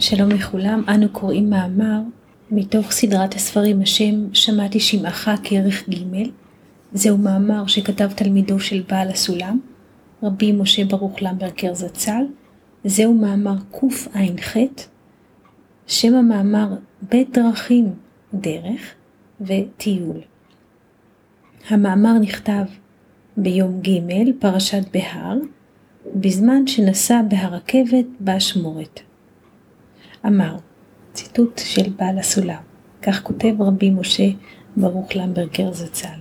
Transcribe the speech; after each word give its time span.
שלום 0.00 0.30
לכולם, 0.30 0.82
אנו 0.88 1.08
קוראים 1.12 1.50
מאמר 1.50 2.00
מתוך 2.50 2.90
סדרת 2.90 3.34
הספרים 3.34 3.82
השם 3.82 4.34
שמעתי 4.34 4.80
שמעך 4.80 5.28
כערך 5.42 5.88
ג' 5.88 6.22
זהו 6.92 7.18
מאמר 7.18 7.66
שכתב 7.66 8.12
תלמידו 8.12 8.60
של 8.60 8.82
בעל 8.88 9.08
הסולם, 9.08 9.60
רבי 10.22 10.52
משה 10.52 10.84
ברוך 10.84 11.22
למברגר 11.22 11.74
זצ"ל, 11.74 12.24
זהו 12.84 13.14
מאמר 13.14 13.54
קע"ח, 13.70 14.56
שם 15.86 16.14
המאמר 16.14 16.68
בית 17.02 17.38
דרכים 17.38 17.94
דרך 18.34 18.94
וטיול. 19.40 20.20
המאמר 21.68 22.18
נכתב 22.18 22.64
ביום 23.36 23.80
ג' 23.80 24.30
פרשת 24.38 24.82
בהר, 24.92 25.38
בזמן 26.14 26.66
שנסע 26.66 27.22
בהרכבת 27.28 28.06
באשמורת. 28.20 29.07
אמר, 30.26 30.56
ציטוט 31.12 31.60
של 31.64 31.90
בעל 31.96 32.18
הסולם, 32.18 32.62
כך 33.02 33.22
כותב 33.22 33.54
רבי 33.62 33.90
משה 33.90 34.28
ברוך 34.76 35.16
למברגר 35.16 35.72
זצ"ל, 35.72 36.20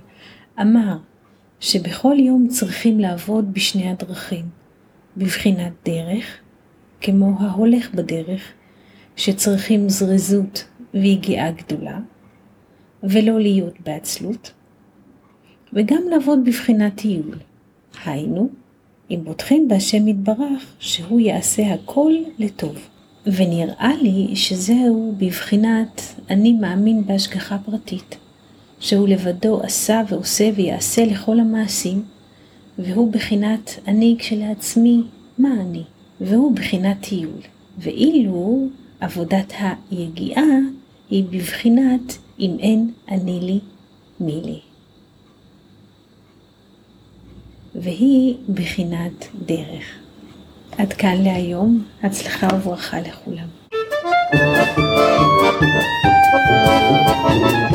אמר 0.62 0.98
שבכל 1.60 2.16
יום 2.20 2.48
צריכים 2.48 3.00
לעבוד 3.00 3.54
בשני 3.54 3.90
הדרכים, 3.90 4.46
בבחינת 5.18 5.74
דרך, 5.86 6.38
כמו 7.02 7.38
ההולך 7.40 7.94
בדרך, 7.94 8.42
שצריכים 9.16 9.90
זריזות 9.90 10.66
ויגיעה 10.94 11.52
גדולה, 11.52 12.00
ולא 13.04 13.40
להיות 13.40 13.80
בעצלות, 13.80 14.54
וגם 15.74 16.02
לעבוד 16.10 16.40
בבחינת 16.46 16.96
טיול, 16.96 17.36
היינו, 18.06 18.50
אם 19.12 19.20
בוטחים 19.24 19.68
בהשם 19.68 20.08
יתברך, 20.08 20.76
שהוא 20.80 21.20
יעשה 21.20 21.74
הכל 21.74 22.14
לטוב. 22.40 22.97
ונראה 23.34 23.92
לי 24.02 24.36
שזהו 24.36 25.16
בבחינת 25.18 26.02
אני 26.30 26.54
מאמין 26.54 27.06
בהשגחה 27.06 27.58
פרטית, 27.66 28.18
שהוא 28.80 29.08
לבדו 29.08 29.62
עשה 29.64 30.02
ועושה 30.10 30.50
ויעשה 30.56 31.06
לכל 31.06 31.40
המעשים, 31.40 32.04
והוא 32.80 33.12
בחינת 33.12 33.80
אני 33.88 34.16
כשלעצמי, 34.20 35.02
מה 35.38 35.54
אני? 35.54 35.84
והוא 36.22 36.56
בחינת 36.56 36.98
טיול. 37.02 37.42
ואילו 37.78 38.68
עבודת 39.00 39.54
היגיעה 39.92 40.58
היא 41.10 41.24
בבחינת 41.30 42.18
אם 42.40 42.56
אין 42.60 42.92
אני 43.10 43.40
לי, 43.40 43.60
מי 44.20 44.42
לי. 44.46 44.60
והיא 47.76 48.36
בחינת 48.54 49.26
דרך. 49.46 50.07
עד 50.78 50.94
כאן 50.94 51.24
להיום, 51.24 51.84
הצלחה 52.04 52.48
וברכה 52.56 52.98
לכולם. 53.02 53.48
thank 57.30 57.62
you 57.62 57.67